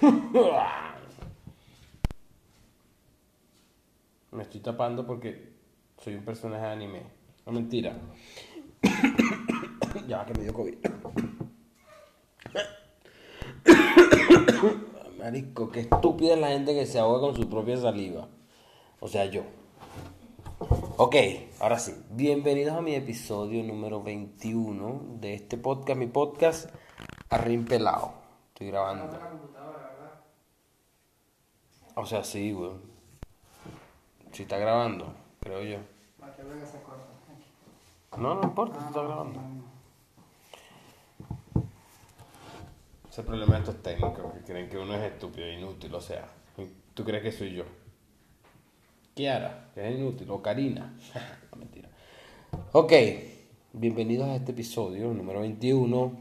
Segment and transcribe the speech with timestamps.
[4.32, 5.54] Me estoy tapando porque
[5.98, 7.02] soy un personaje de anime.
[7.46, 7.96] No mentira.
[10.06, 10.74] ya que me dio COVID.
[15.18, 18.28] Marico, qué estúpida es la gente que se ahoga con su propia saliva.
[19.00, 19.44] O sea, yo.
[20.98, 21.16] Ok,
[21.60, 21.94] ahora sí.
[22.10, 26.70] Bienvenidos a mi episodio número 21 de este podcast, mi podcast
[27.30, 28.12] Arrimpelado.
[28.48, 29.18] Estoy grabando.
[31.98, 32.82] O sea, sí, weón.
[34.30, 35.78] Si está grabando, creo yo.
[38.18, 39.40] No, no importa, si está grabando.
[43.08, 46.28] Ese problema de estos técnicos que creen que uno es estúpido e inútil, o sea,
[46.92, 47.64] ¿tú crees que soy yo?
[49.14, 50.94] Kiara, que es inútil, o Karina.
[51.50, 51.88] no, mentira.
[52.72, 52.92] Ok,
[53.72, 56.12] bienvenidos a este episodio número 21,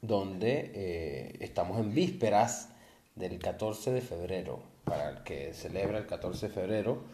[0.00, 2.73] donde eh, estamos en vísperas
[3.14, 7.04] del 14 de febrero, para el que celebra el 14 de febrero.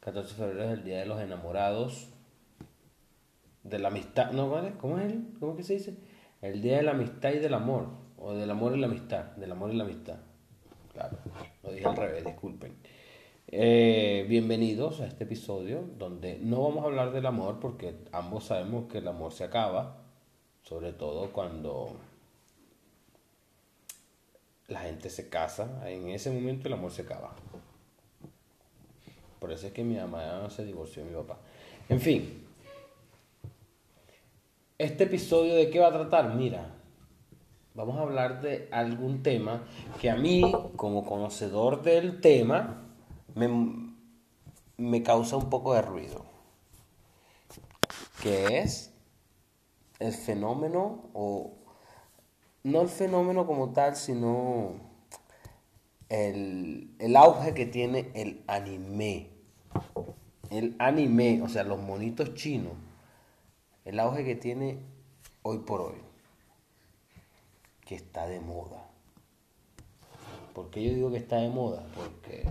[0.00, 2.08] 14 de febrero es el Día de los Enamorados,
[3.62, 4.72] de la amistad, ¿no vale?
[4.78, 5.24] ¿Cómo es el?
[5.40, 5.96] ¿Cómo que se dice?
[6.42, 9.52] El Día de la Amistad y del Amor, o del Amor y la Amistad, del
[9.52, 10.18] Amor y la Amistad.
[10.92, 11.18] Claro,
[11.62, 12.76] lo dije al revés, disculpen.
[13.48, 18.86] Eh, bienvenidos a este episodio donde no vamos a hablar del amor porque ambos sabemos
[18.90, 19.98] que el amor se acaba,
[20.62, 21.94] sobre todo cuando
[24.68, 27.34] la gente se casa, en ese momento el amor se acaba.
[29.38, 31.38] Por eso es que mi mamá se divorció de mi papá.
[31.88, 32.46] En fin,
[34.78, 36.74] este episodio de qué va a tratar, mira,
[37.74, 39.64] vamos a hablar de algún tema
[40.00, 42.88] que a mí, como conocedor del tema,
[43.34, 43.48] me,
[44.78, 46.24] me causa un poco de ruido,
[48.22, 48.94] que es
[49.98, 51.63] el fenómeno, o
[52.64, 54.72] no el fenómeno como tal, sino
[56.08, 59.30] el, el auge que tiene el anime.
[60.50, 62.72] El anime, o sea, los monitos chinos,
[63.84, 64.78] el auge que tiene
[65.42, 65.98] hoy por hoy,
[67.84, 68.90] que está de moda.
[70.52, 71.84] ¿Por qué yo digo que está de moda?
[71.94, 72.44] Porque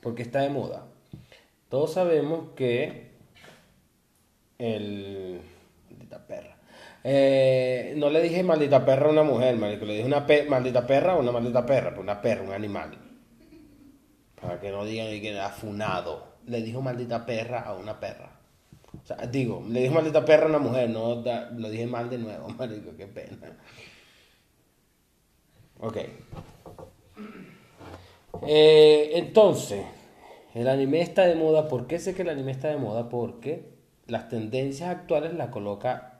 [0.00, 0.86] porque está de moda.
[1.68, 3.10] Todos sabemos que
[4.58, 5.40] el...
[5.90, 6.57] Maldita perra.
[7.10, 9.86] Eh, no le dije maldita perra a una mujer, marico.
[9.86, 11.90] Le dije una maldita perra a una maldita perra.
[11.90, 12.98] Pues una perra, un animal.
[14.38, 16.26] Para que no digan que era funado.
[16.44, 18.38] Le dijo maldita perra a una perra.
[19.02, 20.90] O sea, digo, le dijo maldita perra a una mujer.
[20.90, 21.22] No
[21.56, 22.94] lo dije mal de nuevo, marico.
[22.94, 23.56] Qué pena.
[25.80, 25.96] Ok.
[28.46, 29.82] Eh, entonces,
[30.54, 31.68] el anime está de moda.
[31.68, 33.08] ¿Por qué sé que el anime está de moda?
[33.08, 33.70] Porque
[34.06, 36.17] las tendencias actuales la coloca,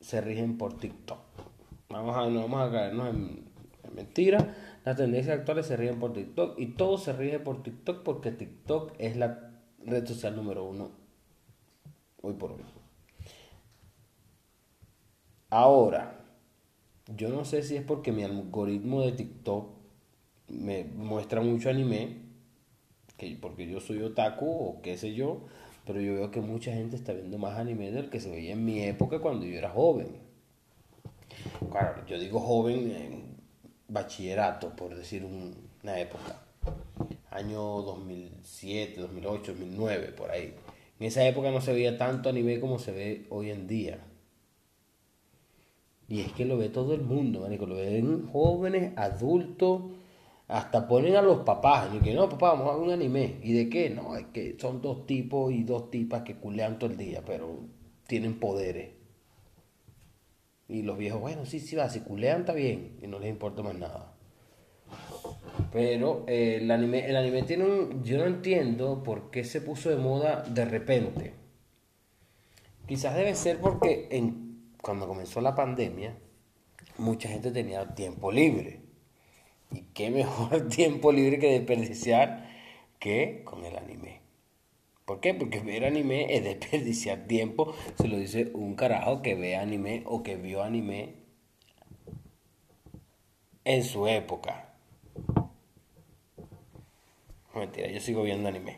[0.00, 1.18] se rigen por TikTok.
[1.90, 3.44] Vamos a, no vamos a caernos en,
[3.84, 4.44] en mentiras.
[4.84, 8.94] Las tendencias actuales se rigen por TikTok y todo se rige por TikTok porque TikTok
[8.98, 9.52] es la
[9.84, 10.90] red social número uno
[12.22, 12.64] hoy por hoy.
[15.50, 16.24] Ahora,
[17.16, 19.70] yo no sé si es porque mi algoritmo de TikTok
[20.48, 22.22] me muestra mucho anime,
[23.16, 25.46] que porque yo soy otaku o qué sé yo,
[25.88, 28.62] pero yo veo que mucha gente está viendo más anime del que se veía en
[28.62, 30.08] mi época cuando yo era joven.
[31.70, 33.36] Claro, yo digo joven en
[33.88, 36.42] bachillerato, por decir una época.
[37.30, 40.54] Año 2007, 2008, 2009, por ahí.
[41.00, 43.98] En esa época no se veía tanto anime como se ve hoy en día.
[46.06, 47.48] Y es que lo ve todo el mundo.
[47.48, 49.84] Lo ven jóvenes, adultos,
[50.48, 53.36] hasta ponen a los papás, y que no, papá, vamos a ver un anime.
[53.42, 53.90] ¿Y de qué?
[53.90, 57.60] No, es que son dos tipos y dos tipas que culean todo el día, pero
[58.06, 58.90] tienen poderes.
[60.68, 63.62] Y los viejos, bueno, sí, sí va, si culean está bien, y no les importa
[63.62, 64.14] más nada.
[65.70, 68.02] Pero eh, el, anime, el anime tiene un...
[68.02, 71.34] Yo no entiendo por qué se puso de moda de repente.
[72.86, 76.16] Quizás debe ser porque en, cuando comenzó la pandemia,
[76.96, 78.87] mucha gente tenía tiempo libre.
[79.70, 82.48] Y qué mejor tiempo libre que desperdiciar
[82.98, 84.20] que con el anime.
[85.04, 85.32] ¿Por qué?
[85.32, 87.74] Porque ver anime es desperdiciar tiempo.
[87.98, 91.14] Se lo dice un carajo que ve anime o que vio anime
[93.64, 94.68] en su época.
[97.54, 98.76] Mentira, yo sigo viendo anime.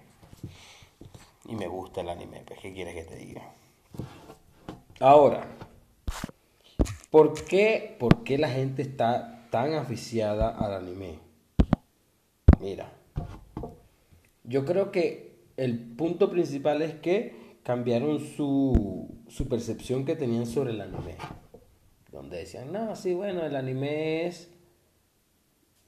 [1.46, 3.42] Y me gusta el anime, pues ¿qué quieres que te diga?
[5.00, 5.48] Ahora,
[7.10, 11.18] ¿por qué, ¿por qué la gente está tan aficiada al anime?
[12.60, 12.92] Mira,
[14.44, 20.70] yo creo que el punto principal es que cambiaron su, su percepción que tenían sobre
[20.72, 21.16] el anime.
[22.10, 24.50] Donde decían, no, sí, bueno, el anime es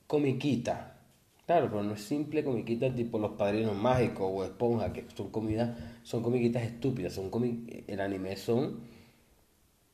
[0.07, 1.01] comiquita.
[1.47, 5.77] Claro, pero no es simple comiquita tipo Los Padrinos Mágicos o Esponja, que son comidas,
[6.03, 7.15] son comiquitas estúpidas.
[7.15, 7.31] Son
[7.87, 8.81] el anime son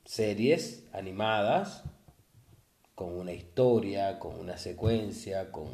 [0.05, 1.83] series animadas
[2.99, 5.67] con una historia, con una secuencia, con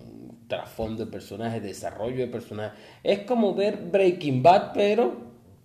[0.48, 2.80] trasfondo de personajes, desarrollo de personajes.
[3.02, 5.16] Es como ver Breaking Bad, pero,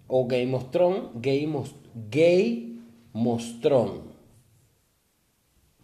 [0.07, 1.63] o Game of Thrones, Game
[2.11, 2.81] Gay
[3.13, 4.05] Mostrón.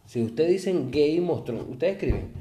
[0.07, 2.33] Si ustedes dicen Gay Mostrón, ustedes escriben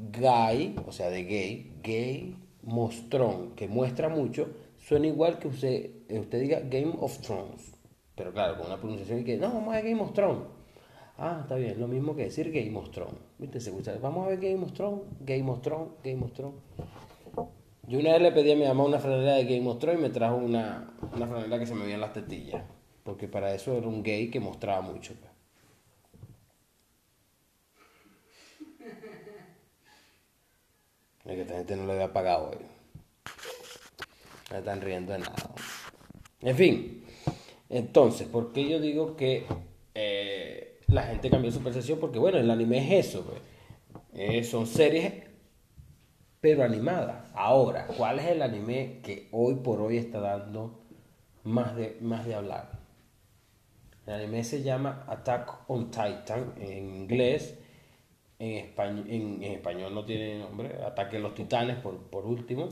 [0.00, 4.48] Gay, o sea, de gay, Gay Mostrón, que muestra mucho,
[4.78, 7.70] suena igual que usted, usted diga Game of Thrones.
[8.16, 10.61] Pero claro, con una pronunciación que, no, vamos a Game of Thrones.
[11.18, 13.20] Ah, está bien, lo mismo que decir Game of Thrones.
[13.38, 13.60] ¿Viste?
[13.60, 16.56] Se Vamos a ver Game of Thrones, Game of Thrones, Game of Thrones.
[17.88, 20.02] Yo una vez le pedí a mi mamá una franela de Game of Thrones y
[20.02, 22.62] me trajo una, una franela que se me veían las tetillas.
[23.02, 25.14] Porque para eso era un gay que mostraba mucho.
[25.14, 25.32] Pues.
[31.24, 32.66] Es que esta gente no le había pagado hoy.
[34.50, 35.54] No están riendo de nada.
[36.40, 37.04] En fin.
[37.68, 39.46] Entonces, ¿por qué yo digo que
[39.94, 40.31] eh,
[40.92, 43.40] la gente cambió su percepción porque, bueno, el anime es eso, pues.
[44.14, 45.12] eh, son series,
[46.40, 47.30] pero animadas.
[47.34, 50.84] Ahora, ¿cuál es el anime que hoy por hoy está dando
[51.44, 52.80] más de, más de hablar?
[54.06, 57.58] El anime se llama Attack on Titan en inglés.
[58.38, 62.68] En español, no tiene nombre, Ataque a los Titanes por, por último.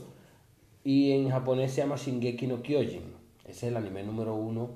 [0.83, 3.15] Y en japonés se llama Shingeki no Kyojin.
[3.45, 4.71] Ese es el anime número uno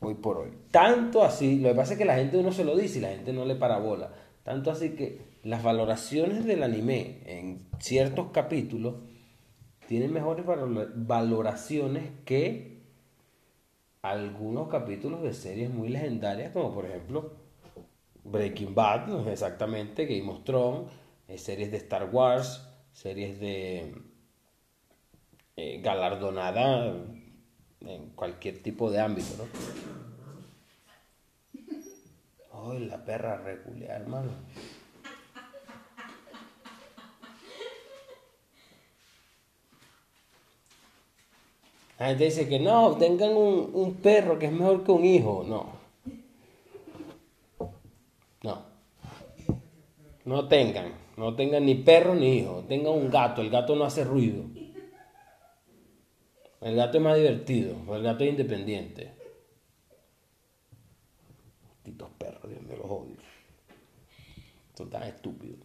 [0.00, 0.50] hoy por hoy.
[0.70, 3.10] Tanto así, lo que pasa es que la gente no se lo dice y la
[3.10, 4.12] gente no le parabola.
[4.42, 8.96] Tanto así que las valoraciones del anime en ciertos capítulos
[9.86, 12.78] tienen mejores valoraciones que
[14.02, 17.32] algunos capítulos de series muy legendarias, como por ejemplo
[18.24, 20.90] Breaking Bad, exactamente, Game of Thrones,
[21.26, 23.94] eh, series de Star Wars, series de
[25.56, 26.94] eh, galardonada
[27.80, 29.44] en cualquier tipo de ámbito, ¿no?
[32.70, 34.30] Ay, la perra reculea, hermano.
[41.98, 45.44] La gente dice que no, tengan un perro que es mejor que un hijo.
[45.48, 45.78] No.
[48.42, 48.62] No.
[50.24, 50.92] No tengan.
[51.16, 52.64] No tengan ni perro ni hijo.
[52.68, 53.40] Tengan un gato.
[53.40, 54.44] El gato no hace ruido.
[56.60, 59.12] El gato es más divertido, el gato es independiente.
[61.82, 63.16] Titos perros, Dios me los odio.
[64.74, 65.60] Son tan estúpidos.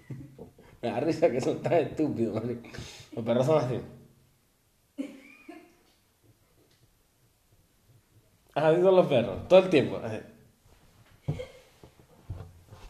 [0.82, 2.42] me da risa que son tan estúpidos,
[3.12, 3.80] Los perros son así.
[8.54, 9.48] ¿Has visto los perros?
[9.48, 10.00] Todo el tiempo.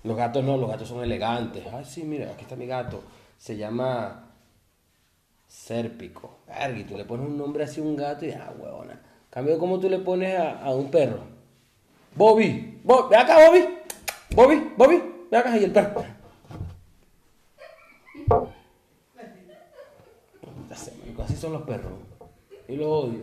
[0.02, 1.66] Los gatos no, los gatos son elegantes.
[1.72, 3.02] Ay, sí, mira, aquí está mi gato.
[3.38, 4.33] Se llama
[5.54, 6.40] Sérpico.
[6.76, 9.00] Y tú le pones un nombre así a un gato y ah, huevona.
[9.30, 11.20] Cambio, ¿cómo tú le pones a, un perro?
[12.16, 13.64] Bobby, Bobby, ve acá, Bobby.
[14.34, 16.04] Bobby, Bobby, ve acá, y el perro.
[21.22, 21.92] Así son los perros.
[22.68, 23.22] Y los odio.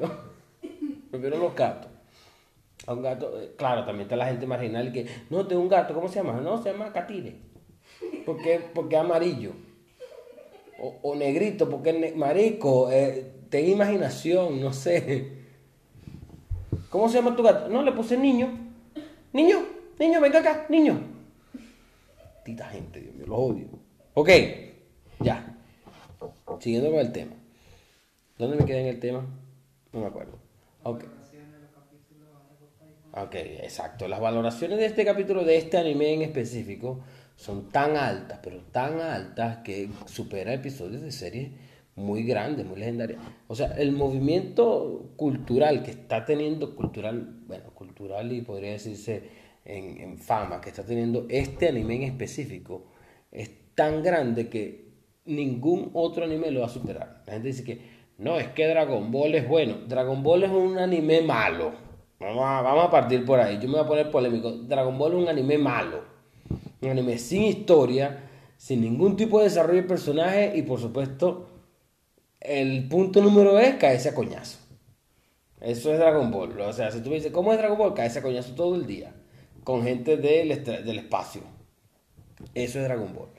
[1.11, 1.91] Prefiero los gatos.
[2.87, 5.93] A un gato, eh, claro, también está la gente marginal que, no, tengo un gato,
[5.93, 6.39] ¿cómo se llama?
[6.41, 7.35] No, se llama Catire.
[8.25, 9.51] Porque, porque amarillo
[10.81, 15.41] o, negrito, porque marico, eh, imaginación, no sé.
[16.89, 17.69] ¿Cómo se llama tu gato?
[17.69, 18.49] No, le puse niño.
[19.31, 19.59] Niño,
[19.99, 20.99] niño, venga acá, niño.
[22.43, 23.67] Tita gente, Dios mío, los odio.
[24.15, 24.29] Ok,
[25.19, 25.55] ya.
[26.59, 27.33] Siguiendo con el tema.
[28.37, 29.25] ¿Dónde me quedé en el tema?
[29.93, 30.37] No me acuerdo.
[30.83, 31.03] Ok.
[33.13, 34.07] Ok, exacto.
[34.07, 37.01] Las valoraciones de este capítulo, de este anime en específico,
[37.41, 41.49] son tan altas, pero tan altas que supera episodios de series
[41.95, 43.19] muy grandes, muy legendarias.
[43.47, 49.23] O sea, el movimiento cultural que está teniendo, cultural, bueno, cultural y podría decirse
[49.65, 52.85] en, fama, que está teniendo este anime en específico,
[53.31, 54.91] es tan grande que
[55.25, 57.23] ningún otro anime lo va a superar.
[57.25, 57.81] La gente dice que
[58.19, 59.77] no, es que Dragon Ball es bueno.
[59.87, 61.71] Dragon Ball es un anime malo.
[62.19, 63.57] Vamos a, vamos a partir por ahí.
[63.59, 64.51] Yo me voy a poner polémico.
[64.51, 66.10] Dragon Ball es un anime malo
[66.81, 71.47] un anime sin historia, sin ningún tipo de desarrollo de personaje y por supuesto
[72.39, 74.57] el punto número es caerse a coñazo.
[75.59, 76.59] Eso es Dragon Ball.
[76.61, 77.93] O sea, si tú me dices, ¿cómo es Dragon Ball?
[77.93, 79.13] Caerse a coñazo todo el día.
[79.63, 81.41] Con gente del, del espacio.
[82.55, 83.29] Eso es Dragon Ball.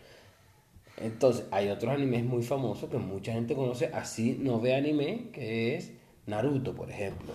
[0.99, 5.75] Entonces, hay otros animes muy famosos que mucha gente conoce, así no ve anime, que
[5.75, 5.91] es
[6.27, 7.33] Naruto, por ejemplo.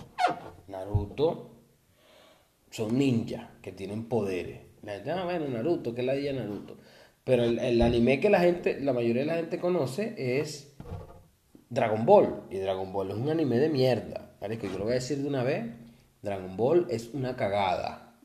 [0.68, 1.50] Naruto
[2.70, 4.67] son ninjas que tienen poderes.
[4.82, 6.76] La gente, ah, bueno, Naruto, que la día Naruto.
[7.24, 10.74] Pero el, anime que la gente, la mayoría de la gente conoce es
[11.68, 12.44] Dragon Ball.
[12.50, 14.30] Y Dragon Ball es un anime de mierda.
[14.40, 15.66] yo lo voy a decir de una vez.
[16.22, 18.18] Dragon Ball es una cagada.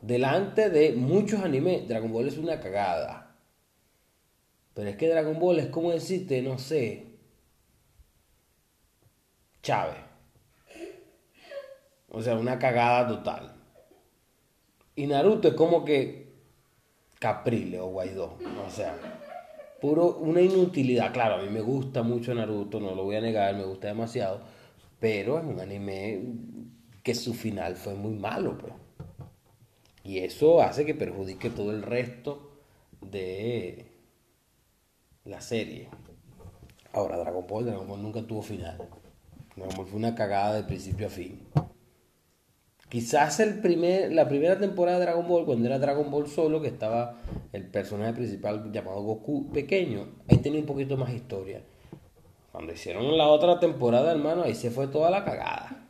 [0.00, 3.36] Delante de muchos animes, Dragon Ball es una cagada.
[4.74, 7.18] Pero es que Dragon Ball es como decirte, no sé,
[9.60, 9.98] Chávez.
[12.08, 13.57] O sea, una cagada total.
[14.98, 16.26] Y Naruto es como que
[17.20, 18.36] Caprile o Guaidó.
[18.66, 18.98] O sea,
[19.80, 21.12] puro una inutilidad.
[21.12, 24.40] Claro, a mí me gusta mucho Naruto, no lo voy a negar, me gusta demasiado.
[24.98, 26.20] Pero es un anime
[27.04, 28.72] que su final fue muy malo, pues.
[30.02, 32.50] Y eso hace que perjudique todo el resto
[33.00, 33.86] de
[35.24, 35.90] la serie.
[36.92, 38.78] Ahora, Dragon Ball, Dragon Ball nunca tuvo final.
[39.54, 41.46] Dragon Ball fue una cagada de principio a fin.
[42.88, 46.68] Quizás el primer, la primera temporada de Dragon Ball, cuando era Dragon Ball solo, que
[46.68, 47.16] estaba
[47.52, 51.60] el personaje principal llamado Goku pequeño, ahí tenía un poquito más historia.
[52.50, 55.84] Cuando hicieron la otra temporada, hermano, ahí se fue toda la cagada.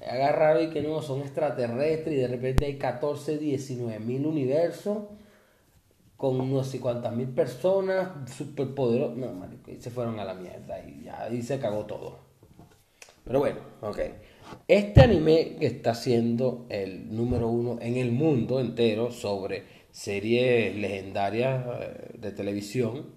[0.00, 5.04] Ahí agarraron y que no, son extraterrestres y de repente hay 14, 19 mil universos
[6.16, 9.16] con no sé cuántas mil personas, super poderosos.
[9.16, 12.18] No, marico, y se fueron a la mierda y ya ahí se cagó todo.
[13.24, 14.00] Pero bueno, ok.
[14.68, 21.64] Este anime que está siendo el número uno en el mundo entero sobre series legendarias
[21.80, 23.14] eh, de televisión.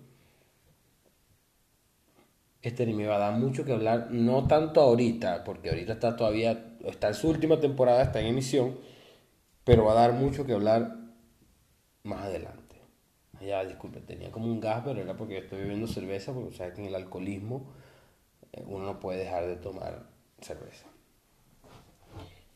[2.61, 6.77] Este anime va a dar mucho que hablar, no tanto ahorita, porque ahorita está todavía,
[6.85, 8.77] está en su última temporada, está en emisión,
[9.63, 10.95] pero va a dar mucho que hablar
[12.03, 12.61] más adelante.
[13.41, 16.81] Ya, disculpe, tenía como un gas, pero era porque estoy bebiendo cerveza, porque sabes que
[16.81, 17.73] en el alcoholismo
[18.53, 20.03] eh, uno no puede dejar de tomar
[20.39, 20.90] cerveza.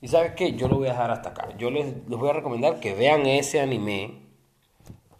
[0.01, 1.49] Y sabes qué, yo lo voy a dejar hasta acá.
[1.57, 4.21] Yo les, voy a recomendar que vean ese anime.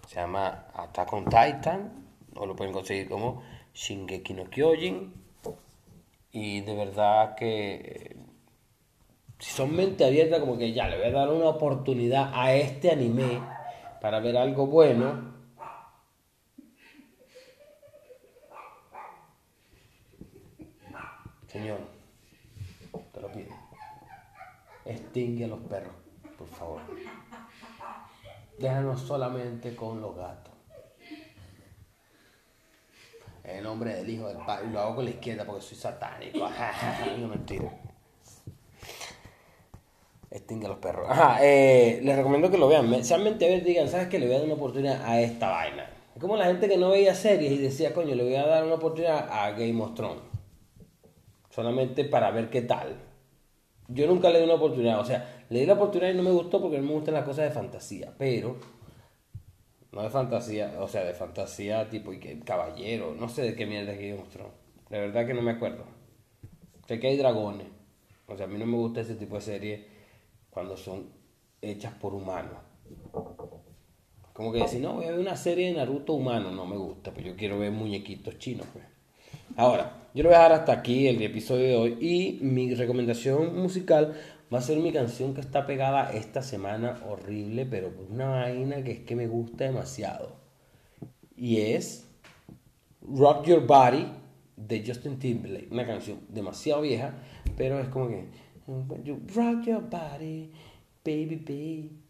[0.07, 2.05] Se llama Attack on Titan.
[2.35, 3.41] O lo pueden conseguir como
[3.73, 5.13] Shingeki no Kyojin.
[6.31, 8.17] Y de verdad que
[9.39, 12.91] si son mente abierta, como que ya le voy a dar una oportunidad a este
[12.91, 13.41] anime
[14.01, 15.33] para ver algo bueno.
[21.47, 21.94] Señor.
[24.85, 25.93] Extingue a los perros,
[26.37, 26.81] por favor.
[28.57, 30.53] Déjanos solamente con los gatos.
[33.43, 34.69] En el nombre del Hijo del Padre.
[34.71, 36.39] Lo hago con la izquierda porque soy satánico.
[37.19, 37.71] no mentira.
[40.31, 41.07] Extingue a los perros.
[41.09, 43.03] Ajá, eh, les recomiendo que lo vean.
[43.03, 44.19] Sean mente ver, digan, ¿sabes qué?
[44.19, 45.89] Le voy a dar una oportunidad a esta vaina.
[46.15, 48.63] Es como la gente que no veía series y decía, coño, le voy a dar
[48.63, 50.35] una oportunidad a Game of Thrones
[51.55, 52.97] solamente para ver qué tal.
[53.87, 56.31] Yo nunca le di una oportunidad, o sea, le di la oportunidad y no me
[56.31, 58.57] gustó porque no me gustan las cosas de fantasía, pero
[59.91, 63.65] no de fantasía, o sea, de fantasía tipo y que caballero, no sé de qué
[63.65, 64.51] mierda que mostró.
[64.89, 65.85] De verdad que no me acuerdo.
[66.87, 67.67] Sé que hay dragones.
[68.27, 69.87] O sea, a mí no me gusta ese tipo de serie
[70.49, 71.09] cuando son
[71.61, 72.57] hechas por humanos.
[74.33, 77.13] Como que decir, no, voy a ver una serie de Naruto humano, no me gusta,
[77.13, 78.83] pues yo quiero ver muñequitos chinos, pues.
[79.57, 83.57] Ahora, yo lo voy a dejar hasta aquí el episodio de hoy y mi recomendación
[83.57, 84.13] musical
[84.53, 88.83] va a ser mi canción que está pegada esta semana horrible, pero por una vaina
[88.83, 90.35] que es que me gusta demasiado.
[91.37, 92.05] Y es
[93.01, 94.11] Rock Your Body
[94.57, 97.13] de Justin Timberlake, una canción demasiado vieja,
[97.55, 98.27] pero es como que
[98.67, 100.51] Rock Your Body,
[101.05, 102.01] baby, baby.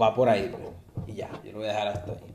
[0.00, 1.08] Va por ahí, pues.
[1.08, 2.32] Y ya, yo lo voy a dejar hasta ahí.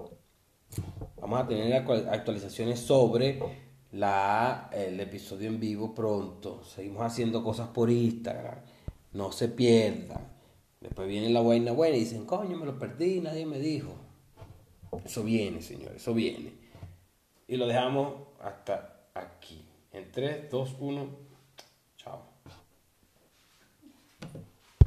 [1.21, 3.39] Vamos a tener actualizaciones sobre
[3.95, 6.63] la, el episodio en vivo pronto.
[6.63, 8.57] Seguimos haciendo cosas por Instagram.
[9.13, 10.19] No se pierdan.
[10.81, 13.95] Después viene la buena buena y dicen, coño, me lo perdí, nadie me dijo.
[15.03, 16.53] Eso viene, señores, eso viene.
[17.47, 19.63] Y lo dejamos hasta aquí.
[19.91, 21.24] En 3, 2, 1.